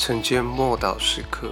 [0.00, 1.50] 晨间默祷时刻，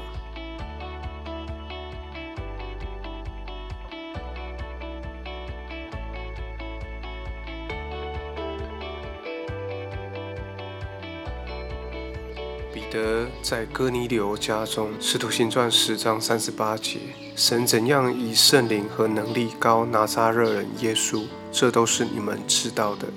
[12.72, 17.00] 彼得在哥尼流家中，《使徒行传》十章三十八节，
[17.34, 23.08] 神怎样以圣灵和能力高拿撒勒人耶稣，这都是你们知道的。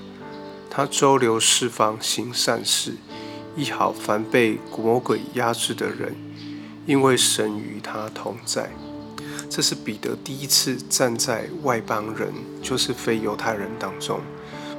[0.72, 2.96] 他周流四方行善事，
[3.60, 6.16] 一好凡被魔鬼压制的人，
[6.86, 8.70] 因为神与他同在。
[9.50, 14.22] 这是彼得第一次站在外邦人，就是非犹太人当中，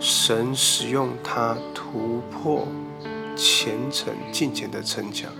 [0.00, 2.66] 神使用他突破
[3.36, 5.30] 虔诚进前的城墙。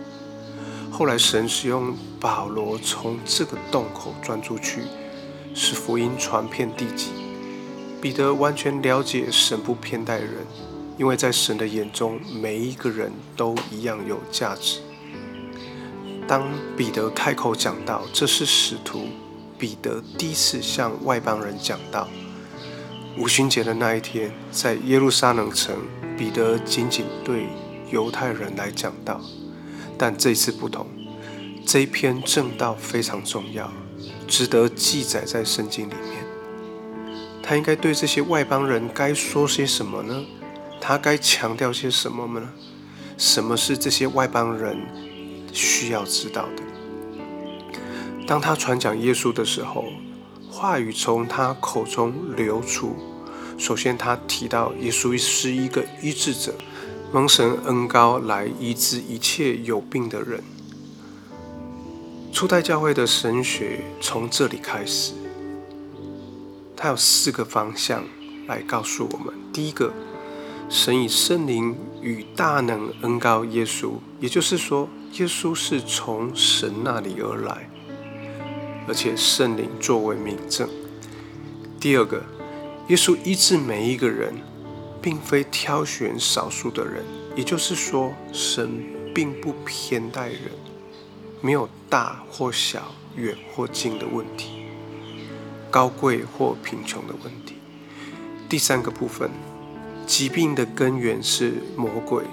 [0.91, 4.83] 后来神使用保罗从这个洞口钻出去，
[5.55, 7.07] 使福音传遍地极。
[8.03, 10.47] 彼得完全了解神不偏待人，
[11.01, 14.81] 因为在神的眼中，每一个人都一样有价值。
[16.29, 16.47] 当
[16.77, 19.07] 彼得开口讲到这是使徒
[19.59, 22.07] 彼得第一次向外邦人讲道，
[23.17, 25.75] 五旬节的那一天，在耶路撒冷城，
[26.19, 27.47] 彼得仅仅对
[27.91, 29.23] 犹太人来讲道，
[29.97, 30.87] 但这次不同，
[31.65, 33.73] 这一篇正道非常重要，
[34.29, 36.23] 值得记载在圣经里面。
[37.43, 40.23] 他应该对这些外邦人该说些什么呢？
[40.81, 42.49] 他该强调些什么呢？
[43.19, 44.79] 什么是这些外邦人
[45.53, 46.63] 需要知道的？
[48.27, 49.85] 当他传讲耶稣的时候，
[50.51, 52.97] 话语从他口中流出。
[53.59, 56.55] 首先，他提到耶稣是一个医治者，
[57.13, 60.43] 蒙神恩高来医治一切有病的人。
[62.33, 65.13] 初代教会的神学从这里开始。
[66.75, 68.03] 它有四个方向
[68.47, 69.93] 来告诉我们：第一个，
[70.71, 77.69] 神以圣灵与大能恩高耶稣，也就是说，耶稣是从神那里而来，
[78.87, 80.69] 而且圣灵作为明证。
[81.81, 82.23] 第二个，
[82.87, 84.33] 耶稣医治每一个人，
[85.03, 87.05] 并非挑选少数的人，
[87.35, 88.81] 也就是说，神
[89.13, 90.53] 并不偏待人，
[91.41, 94.67] 没有大或小、远或近的问题。
[95.69, 97.57] 高贵或贫穷的问题。
[98.49, 99.31] 第三个部分，
[100.11, 102.25] 疾病的根源是魔鬼，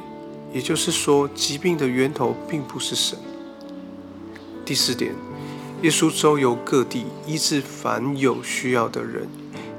[0.51, 3.19] 也就是说，疾病的源头并不是神。
[4.65, 5.13] 第四点，
[5.83, 9.27] 耶稣周游各地，医治凡有需要的人，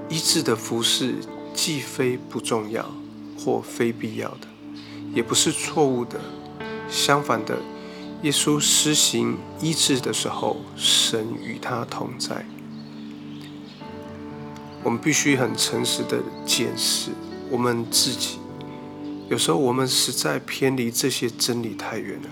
[0.09, 1.17] 医治的服饰
[1.53, 2.89] 既非不重要
[3.37, 4.47] 或非必要的，
[5.13, 6.21] 也不是错误的。
[6.89, 7.59] 相反的，
[8.23, 12.47] 耶稣施行医治的时候，神与他同在。
[14.85, 17.11] 我们必须很诚实的检视
[17.51, 18.39] 我们自己。
[19.29, 22.29] 有时候我们实在偏离这些真理太远了，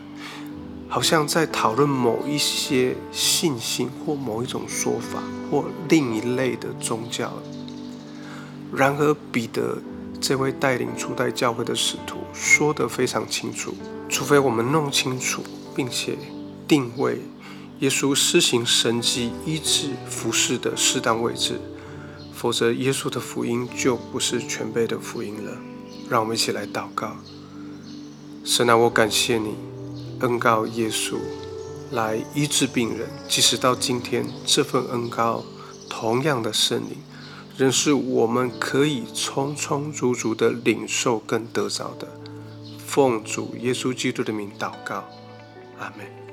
[0.88, 7.32] 好像在讨论某一些信心或某一种说法或另一类的宗教。
[8.72, 9.78] 然而，彼得
[10.20, 13.74] 这位带领初代教会的使徒说得非常清楚：，
[14.08, 15.42] 除非我们弄清楚
[15.74, 16.16] 并且
[16.66, 17.20] 定位
[17.80, 21.60] 耶稣施行神迹医治服饰的适当位置。
[22.38, 25.56] 否则，耶稣的福音就不是全备的福音了。
[26.10, 27.16] 让我们一起来祷告：
[28.44, 29.54] 神啊，我感谢你
[30.20, 31.16] 恩告耶稣
[31.92, 35.44] 来医治病人，即使到今天，这份恩告
[35.88, 36.98] 同样的圣灵，
[37.56, 42.06] 仍是我们可以充充足足的领受跟得着的。
[42.86, 45.08] 奉主耶稣基督的名祷告，
[45.78, 46.25] 阿门。